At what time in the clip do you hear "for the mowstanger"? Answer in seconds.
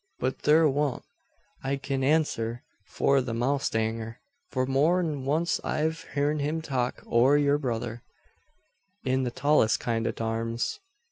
2.85-4.15